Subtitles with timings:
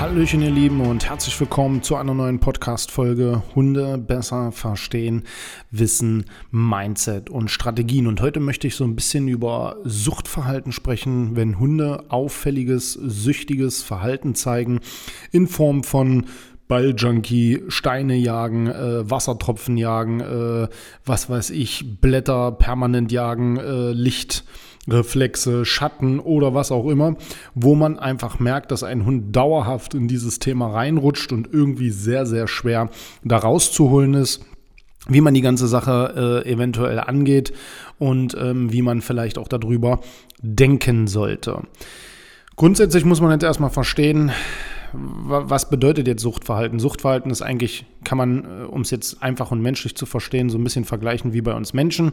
[0.00, 5.24] Hallöchen, ihr Lieben, und herzlich willkommen zu einer neuen Podcast-Folge Hunde besser verstehen,
[5.70, 8.06] Wissen, Mindset und Strategien.
[8.06, 14.34] Und heute möchte ich so ein bisschen über Suchtverhalten sprechen, wenn Hunde auffälliges, süchtiges Verhalten
[14.34, 14.80] zeigen
[15.32, 16.24] in Form von
[16.66, 20.68] Balljunkie, Steine jagen, äh, Wassertropfen jagen, äh,
[21.04, 24.44] was weiß ich, Blätter permanent jagen, äh, Licht
[24.88, 27.16] Reflexe, Schatten oder was auch immer,
[27.54, 32.26] wo man einfach merkt, dass ein Hund dauerhaft in dieses Thema reinrutscht und irgendwie sehr,
[32.26, 32.88] sehr schwer
[33.22, 34.44] da rauszuholen ist
[35.08, 37.52] wie man die ganze Sache äh, eventuell angeht
[37.98, 40.00] und ähm, wie man vielleicht auch darüber
[40.42, 41.62] denken sollte.
[42.56, 44.30] Grundsätzlich muss man jetzt erstmal verstehen,
[44.92, 46.78] was bedeutet jetzt Suchtverhalten?
[46.78, 50.58] Suchtverhalten ist eigentlich, kann man, äh, um es jetzt einfach und menschlich zu verstehen, so
[50.58, 52.12] ein bisschen vergleichen wie bei uns Menschen.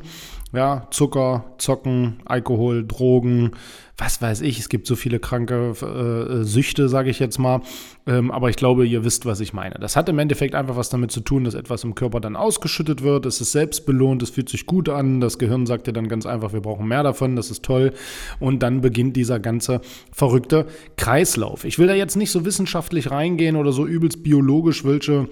[0.53, 3.51] Ja, Zucker, Zocken, Alkohol, Drogen,
[3.97, 7.61] was weiß ich, es gibt so viele kranke äh, Süchte, sage ich jetzt mal.
[8.05, 9.75] Ähm, aber ich glaube, ihr wisst, was ich meine.
[9.79, 13.01] Das hat im Endeffekt einfach was damit zu tun, dass etwas im Körper dann ausgeschüttet
[13.01, 13.25] wird.
[13.25, 15.19] Es ist selbst belohnt, es fühlt sich gut an.
[15.19, 17.91] Das Gehirn sagt dir dann ganz einfach, wir brauchen mehr davon, das ist toll.
[18.39, 20.67] Und dann beginnt dieser ganze verrückte
[20.97, 21.65] Kreislauf.
[21.65, 25.27] Ich will da jetzt nicht so wissenschaftlich reingehen oder so übelst biologisch, welche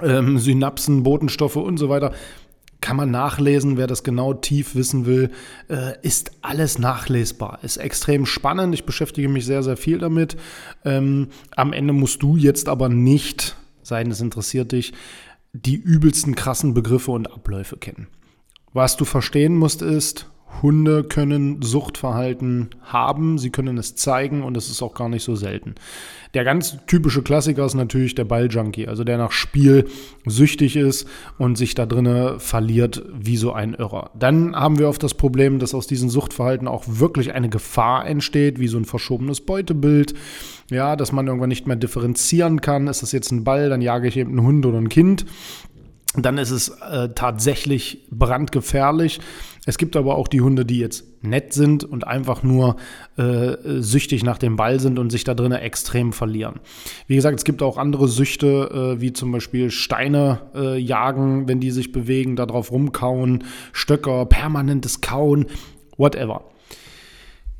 [0.00, 2.12] ähm, Synapsen, Botenstoffe und so weiter
[2.90, 5.30] kann man nachlesen, wer das genau tief wissen will,
[5.68, 7.60] äh, ist alles nachlesbar.
[7.62, 8.74] Ist extrem spannend.
[8.74, 10.36] Ich beschäftige mich sehr, sehr viel damit.
[10.84, 13.54] Ähm, am Ende musst du jetzt aber nicht,
[13.84, 14.92] sein es interessiert dich,
[15.52, 18.08] die übelsten krassen Begriffe und Abläufe kennen.
[18.72, 20.28] Was du verstehen musst, ist,
[20.62, 25.34] Hunde können Suchtverhalten haben, sie können es zeigen und es ist auch gar nicht so
[25.34, 25.74] selten.
[26.34, 29.86] Der ganz typische Klassiker ist natürlich der Balljunkie, also der nach Spiel
[30.26, 31.08] süchtig ist
[31.38, 34.10] und sich da drinne verliert wie so ein Irrer.
[34.16, 38.60] Dann haben wir oft das Problem, dass aus diesen Suchtverhalten auch wirklich eine Gefahr entsteht,
[38.60, 40.14] wie so ein verschobenes Beutebild.
[40.70, 42.86] Ja, dass man irgendwann nicht mehr differenzieren kann.
[42.86, 45.26] Ist das jetzt ein Ball, dann jage ich eben einen Hund oder ein Kind
[46.16, 49.20] dann ist es äh, tatsächlich brandgefährlich.
[49.64, 52.76] Es gibt aber auch die Hunde, die jetzt nett sind und einfach nur
[53.16, 56.58] äh, süchtig nach dem Ball sind und sich da drinnen extrem verlieren.
[57.06, 61.60] Wie gesagt, es gibt auch andere Süchte, äh, wie zum Beispiel Steine äh, jagen, wenn
[61.60, 65.46] die sich bewegen, da drauf rumkauen, Stöcker, permanentes Kauen,
[65.96, 66.44] whatever.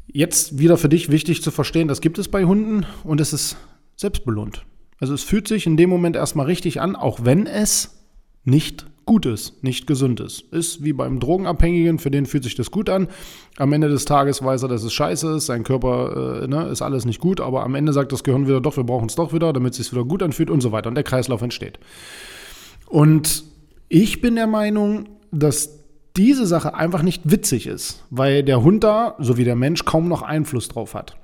[0.09, 3.57] Jetzt wieder für dich wichtig zu verstehen, das gibt es bei Hunden und es ist
[3.95, 4.65] selbstbelohnt.
[4.99, 8.00] Also es fühlt sich in dem Moment erstmal richtig an, auch wenn es
[8.45, 10.43] nicht gut ist, nicht gesund ist.
[10.53, 13.09] Ist wie beim Drogenabhängigen, für den fühlt sich das gut an.
[13.57, 16.81] Am Ende des Tages weiß er, dass es scheiße ist, sein Körper äh, ne, ist
[16.81, 19.33] alles nicht gut, aber am Ende sagt das Gehirn wieder, doch, wir brauchen es doch
[19.33, 20.89] wieder, damit es sich wieder gut anfühlt und so weiter.
[20.89, 21.81] Und der Kreislauf entsteht.
[22.87, 23.45] Und
[23.89, 25.81] ich bin der Meinung, dass
[26.17, 30.09] diese Sache einfach nicht witzig ist, weil der Hund da, so wie der Mensch, kaum
[30.09, 31.17] noch Einfluss drauf hat.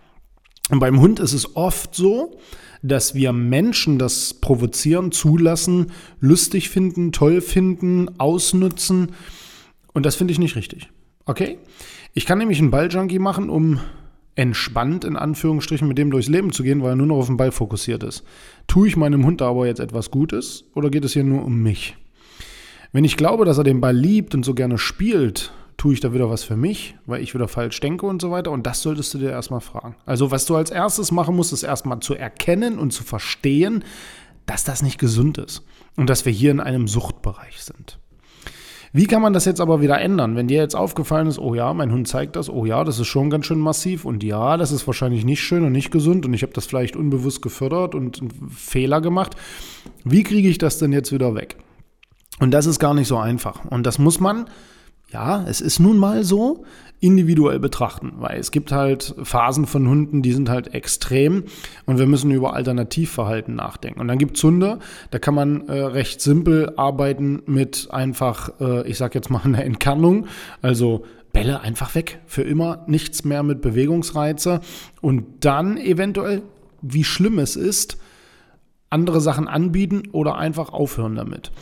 [0.70, 2.38] Und beim Hund ist es oft so,
[2.82, 9.12] dass wir Menschen das Provozieren zulassen, lustig finden, toll finden, ausnutzen.
[9.92, 10.88] Und das finde ich nicht richtig.
[11.24, 11.58] Okay?
[12.14, 13.80] Ich kann nämlich einen Balljunkie machen, um
[14.34, 17.38] entspannt in Anführungsstrichen mit dem durchs Leben zu gehen, weil er nur noch auf den
[17.38, 18.22] Ball fokussiert ist.
[18.66, 21.96] Tue ich meinem Hund aber jetzt etwas Gutes oder geht es hier nur um mich?
[22.92, 26.12] Wenn ich glaube, dass er den Ball liebt und so gerne spielt tue ich da
[26.14, 28.50] wieder was für mich, weil ich wieder falsch denke und so weiter.
[28.50, 29.96] Und das solltest du dir erstmal fragen.
[30.06, 33.84] Also was du als erstes machen musst, ist erstmal zu erkennen und zu verstehen,
[34.46, 35.62] dass das nicht gesund ist
[35.96, 37.98] und dass wir hier in einem Suchtbereich sind.
[38.92, 41.74] Wie kann man das jetzt aber wieder ändern, wenn dir jetzt aufgefallen ist, oh ja,
[41.74, 44.72] mein Hund zeigt das, oh ja, das ist schon ganz schön massiv und ja, das
[44.72, 48.22] ist wahrscheinlich nicht schön und nicht gesund und ich habe das vielleicht unbewusst gefördert und
[48.48, 49.34] Fehler gemacht.
[50.04, 51.58] Wie kriege ich das denn jetzt wieder weg?
[52.38, 53.64] Und das ist gar nicht so einfach.
[53.66, 54.46] Und das muss man
[55.12, 56.64] ja, es ist nun mal so,
[57.00, 61.44] individuell betrachten, weil es gibt halt Phasen von Hunden, die sind halt extrem
[61.84, 64.00] und wir müssen über Alternativverhalten nachdenken.
[64.00, 64.78] Und dann gibt es Hunde,
[65.10, 69.64] da kann man äh, recht simpel arbeiten mit einfach, äh, ich sag jetzt mal einer
[69.64, 70.26] Entkernung,
[70.62, 74.60] also Bälle einfach weg, für immer nichts mehr mit Bewegungsreize
[75.02, 76.42] und dann eventuell,
[76.80, 77.98] wie schlimm es ist,
[78.88, 81.52] andere Sachen anbieten oder einfach aufhören damit.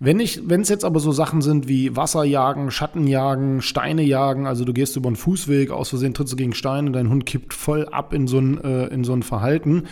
[0.00, 4.96] Wenn es jetzt aber so Sachen sind wie Wasserjagen, Schattenjagen, Steine jagen, also du gehst
[4.96, 8.26] über einen Fußweg, aus Versehen trittst du gegen Steine, dein Hund kippt voll ab in
[8.26, 9.84] so ein, äh, in so ein Verhalten,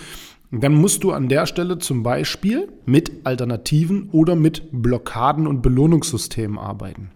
[0.50, 6.58] dann musst du an der Stelle zum Beispiel mit Alternativen oder mit Blockaden und Belohnungssystemen
[6.58, 7.10] arbeiten.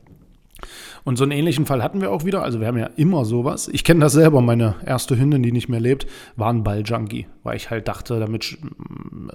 [1.06, 2.43] Und so einen ähnlichen Fall hatten wir auch wieder.
[2.43, 3.69] Also wir haben ja immer sowas.
[3.69, 4.41] Ich kenne das selber.
[4.41, 8.58] Meine erste Hündin, die nicht mehr lebt, war ein Balljunkie, weil ich halt dachte, damit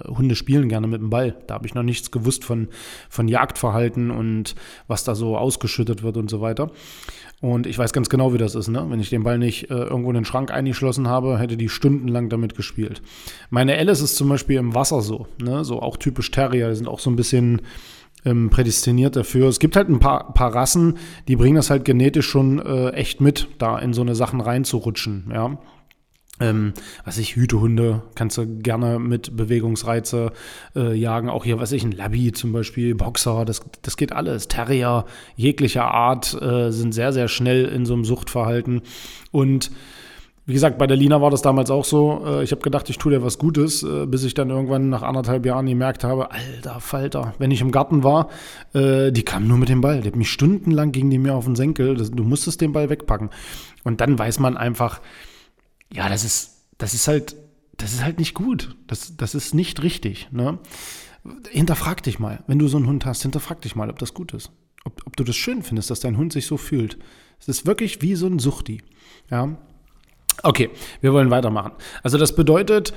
[0.06, 1.34] Hunde spielen gerne mit dem Ball.
[1.46, 2.68] Da habe ich noch nichts gewusst von,
[3.08, 4.54] von Jagdverhalten und
[4.86, 6.70] was da so ausgeschüttet wird und so weiter.
[7.40, 8.68] Und ich weiß ganz genau, wie das ist.
[8.68, 8.84] Ne?
[8.90, 12.28] Wenn ich den Ball nicht äh, irgendwo in den Schrank eingeschlossen habe, hätte die stundenlang
[12.28, 13.00] damit gespielt.
[13.48, 15.26] Meine Alice ist zum Beispiel im Wasser so.
[15.42, 15.64] Ne?
[15.64, 16.68] So auch typisch Terrier.
[16.68, 17.62] Die sind auch so ein bisschen
[18.24, 19.48] ähm, prädestiniert dafür.
[19.48, 20.98] Es gibt halt ein paar, paar Rassen,
[21.28, 25.30] die bringen das halt genetisch schon äh, echt mit, da in so eine Sachen reinzurutschen,
[25.32, 25.58] ja.
[26.40, 26.72] Ähm,
[27.04, 30.32] was ich, Hütehunde kannst du gerne mit Bewegungsreize
[30.74, 31.28] äh, jagen.
[31.28, 34.48] Auch hier, was ich, ein Labby zum Beispiel, Boxer, das, das geht alles.
[34.48, 35.04] Terrier
[35.36, 38.82] jeglicher Art äh, sind sehr, sehr schnell in so einem Suchtverhalten.
[39.30, 39.70] Und
[40.44, 42.24] wie gesagt, bei der Lina war das damals auch so.
[42.26, 45.02] Äh, ich habe gedacht, ich tue dir was Gutes, äh, bis ich dann irgendwann nach
[45.02, 48.28] anderthalb Jahren gemerkt habe, alter Falter, wenn ich im Garten war,
[48.74, 50.00] äh, die kam nur mit dem Ball.
[50.00, 51.96] Die hat mich stundenlang gegen die mir auf den Senkel.
[51.96, 53.30] Du musstest den Ball wegpacken.
[53.84, 55.00] Und dann weiß man einfach,
[55.92, 57.36] ja, das ist, das ist halt,
[57.76, 58.76] das ist halt nicht gut.
[58.88, 60.28] Das, das ist nicht richtig.
[60.32, 60.58] Ne?
[61.50, 64.34] Hinterfrag dich mal, wenn du so einen Hund hast, hinterfrag dich mal, ob das gut
[64.34, 64.50] ist.
[64.84, 66.98] Ob, ob du das schön findest, dass dein Hund sich so fühlt.
[67.38, 68.82] Es ist wirklich wie so ein Suchti.
[69.30, 69.56] Ja,
[70.42, 71.72] Okay, wir wollen weitermachen.
[72.02, 72.92] Also das bedeutet,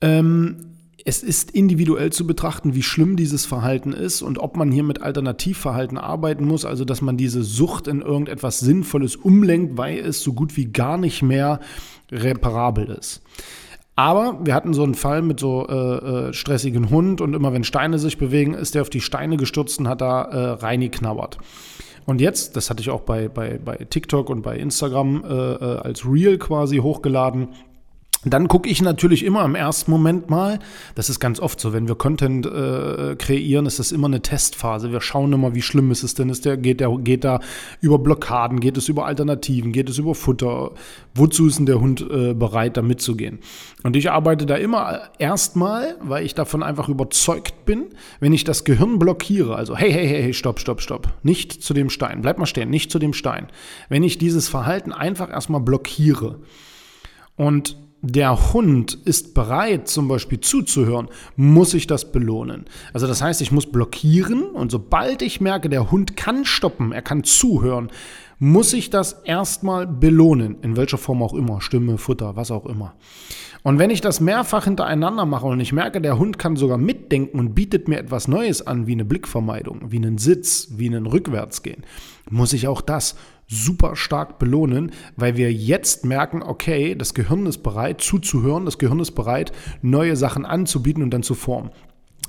[0.00, 0.68] ähm,
[1.04, 5.00] es ist individuell zu betrachten, wie schlimm dieses Verhalten ist und ob man hier mit
[5.00, 10.34] Alternativverhalten arbeiten muss, also dass man diese Sucht in irgendetwas Sinnvolles umlenkt, weil es so
[10.34, 11.60] gut wie gar nicht mehr
[12.10, 13.22] reparabel ist.
[13.96, 17.64] Aber wir hatten so einen Fall mit so äh, äh, stressigen Hund und immer wenn
[17.64, 21.38] Steine sich bewegen, ist der auf die Steine gestürzt und hat da äh, reingeknabbert.
[22.08, 25.78] Und jetzt, das hatte ich auch bei, bei, bei TikTok und bei Instagram äh, äh
[25.80, 27.48] als Reel quasi hochgeladen,
[28.24, 30.58] dann gucke ich natürlich immer im ersten Moment mal,
[30.96, 34.90] das ist ganz oft so, wenn wir Content äh, kreieren, ist das immer eine Testphase.
[34.90, 37.38] Wir schauen immer, wie schlimm ist es denn, ist der, geht, der, geht da
[37.80, 40.72] über Blockaden, geht es über Alternativen, geht es über Futter,
[41.14, 43.38] wozu ist denn der Hund äh, bereit, da mitzugehen?
[43.84, 47.86] Und ich arbeite da immer erstmal, weil ich davon einfach überzeugt bin,
[48.18, 51.88] wenn ich das Gehirn blockiere, also hey, hey, hey, stopp, stopp, stopp, nicht zu dem
[51.88, 53.46] Stein, bleib mal stehen, nicht zu dem Stein.
[53.88, 56.40] Wenn ich dieses Verhalten einfach erstmal blockiere
[57.36, 62.66] und der Hund ist bereit, zum Beispiel zuzuhören, muss ich das belohnen.
[62.92, 67.02] Also das heißt, ich muss blockieren und sobald ich merke, der Hund kann stoppen, er
[67.02, 67.90] kann zuhören,
[68.38, 72.94] muss ich das erstmal belohnen, in welcher Form auch immer, Stimme, Futter, was auch immer.
[73.64, 77.38] Und wenn ich das mehrfach hintereinander mache und ich merke, der Hund kann sogar mitdenken
[77.40, 81.84] und bietet mir etwas Neues an, wie eine Blickvermeidung, wie einen Sitz, wie einen Rückwärtsgehen,
[82.30, 83.16] muss ich auch das
[83.48, 89.00] super stark belohnen, weil wir jetzt merken, okay, das Gehirn ist bereit zuzuhören, das Gehirn
[89.00, 89.52] ist bereit,
[89.82, 91.70] neue Sachen anzubieten und dann zu formen.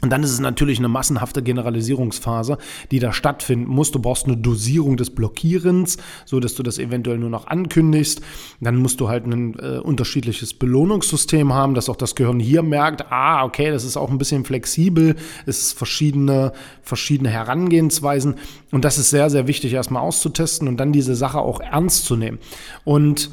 [0.01, 2.57] Und dann ist es natürlich eine massenhafte Generalisierungsphase,
[2.91, 3.91] die da stattfinden muss.
[3.91, 8.21] Du brauchst eine Dosierung des Blockierens, so dass du das eventuell nur noch ankündigst.
[8.61, 13.11] Dann musst du halt ein äh, unterschiedliches Belohnungssystem haben, dass auch das Gehirn hier merkt,
[13.11, 15.15] ah, okay, das ist auch ein bisschen flexibel,
[15.45, 18.35] es ist verschiedene, verschiedene Herangehensweisen.
[18.71, 22.15] Und das ist sehr, sehr wichtig, erstmal auszutesten und dann diese Sache auch ernst zu
[22.15, 22.39] nehmen.
[22.85, 23.29] Und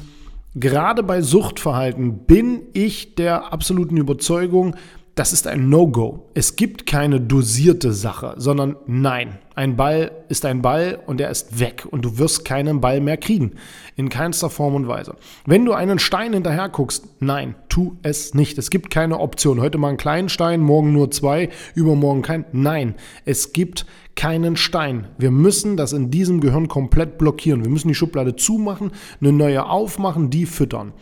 [0.59, 4.75] Gerade bei Suchtverhalten bin ich der absoluten Überzeugung,
[5.17, 6.29] das ist ein No-Go.
[6.35, 11.59] Es gibt keine dosierte Sache, sondern nein, ein Ball ist ein Ball und er ist
[11.59, 13.53] weg und du wirst keinen Ball mehr kriegen.
[13.95, 15.15] In keinster Form und Weise.
[15.47, 18.59] Wenn du einen Stein hinterher guckst, nein, tu es nicht.
[18.59, 19.59] Es gibt keine Option.
[19.59, 22.45] Heute mal einen kleinen Stein, morgen nur zwei, übermorgen kein.
[22.51, 22.93] Nein,
[23.25, 25.07] es gibt keinen Stein.
[25.17, 27.63] Wir müssen das in diesem Gehirn komplett blockieren.
[27.63, 30.93] Wir müssen die Schublade zumachen, eine neue aufmachen, die füttern.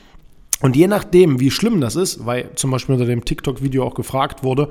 [0.62, 4.44] Und je nachdem, wie schlimm das ist, weil zum Beispiel unter dem TikTok-Video auch gefragt
[4.44, 4.70] wurde,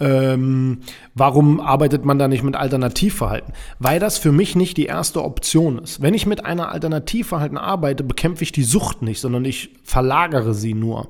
[0.00, 0.78] ähm,
[1.14, 3.52] warum arbeitet man da nicht mit Alternativverhalten?
[3.78, 6.00] Weil das für mich nicht die erste Option ist.
[6.00, 10.74] Wenn ich mit einer Alternativverhalten arbeite, bekämpfe ich die Sucht nicht, sondern ich verlagere sie
[10.74, 11.08] nur.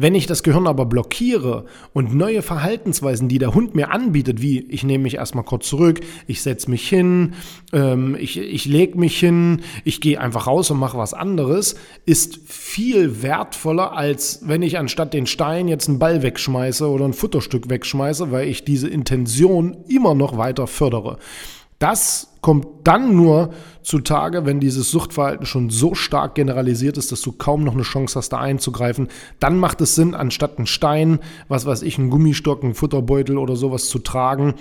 [0.00, 4.60] Wenn ich das Gehirn aber blockiere und neue Verhaltensweisen, die der Hund mir anbietet, wie
[4.60, 7.34] ich nehme mich erstmal kurz zurück, ich setze mich hin,
[7.72, 11.74] ähm, ich, ich lege mich hin, ich gehe einfach raus und mache was anderes,
[12.06, 17.12] ist viel wertvoller, als wenn ich anstatt den Stein jetzt einen Ball wegschmeiße oder ein
[17.12, 21.18] Futterstück wegschmeiße, weil ich diese Intention immer noch weiter fördere.
[21.78, 23.50] Das kommt dann nur
[23.82, 28.18] zutage, wenn dieses Suchtverhalten schon so stark generalisiert ist, dass du kaum noch eine Chance
[28.18, 29.08] hast, da einzugreifen.
[29.38, 33.54] Dann macht es Sinn, anstatt einen Stein, was weiß ich, einen Gummistock, einen Futterbeutel oder
[33.54, 34.54] sowas zu tragen,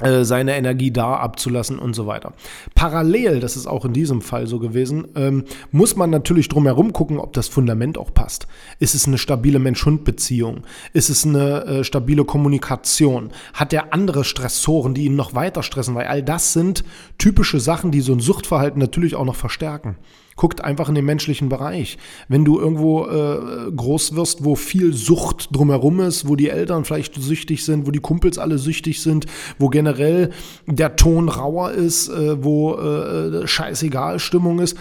[0.00, 2.32] seine Energie da abzulassen und so weiter.
[2.74, 7.18] Parallel, das ist auch in diesem Fall so gewesen, ähm, muss man natürlich drumherum gucken,
[7.18, 8.46] ob das Fundament auch passt.
[8.78, 10.62] Ist es eine stabile Mensch-Hund-Beziehung?
[10.92, 13.30] Ist es eine äh, stabile Kommunikation?
[13.54, 15.96] Hat er andere Stressoren, die ihn noch weiter stressen?
[15.96, 16.84] Weil all das sind
[17.18, 19.96] typische Sachen, die so ein Suchtverhalten natürlich auch noch verstärken
[20.38, 21.98] guckt einfach in den menschlichen Bereich.
[22.28, 27.16] Wenn du irgendwo äh, groß wirst, wo viel Sucht drumherum ist, wo die Eltern vielleicht
[27.16, 29.26] süchtig sind, wo die Kumpels alle süchtig sind,
[29.58, 30.30] wo generell
[30.66, 34.78] der Ton rauer ist, äh, wo äh, scheißegal Stimmung ist,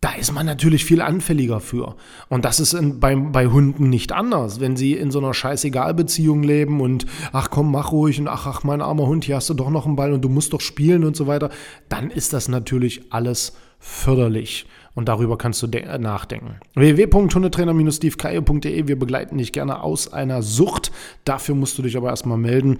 [0.00, 1.96] da ist man natürlich viel anfälliger für.
[2.28, 4.60] Und das ist in, bei, bei Hunden nicht anders.
[4.60, 8.62] Wenn sie in so einer Scheißegal-Beziehung leben und ach komm, mach ruhig und ach, ach,
[8.62, 11.04] mein armer Hund, hier hast du doch noch einen Ball und du musst doch spielen
[11.04, 11.50] und so weiter,
[11.88, 14.66] dann ist das natürlich alles förderlich.
[14.94, 15.68] Und darüber kannst du
[15.98, 16.56] nachdenken.
[16.74, 20.90] www.hundetrainer-stevekaye.de Wir begleiten dich gerne aus einer Sucht.
[21.24, 22.78] Dafür musst du dich aber erstmal melden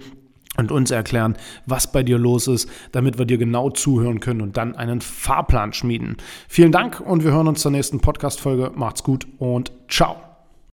[0.57, 4.57] und uns erklären, was bei dir los ist, damit wir dir genau zuhören können und
[4.57, 6.17] dann einen Fahrplan schmieden.
[6.47, 8.71] Vielen Dank und wir hören uns zur nächsten Podcast-Folge.
[8.75, 10.28] Macht's gut und ciao.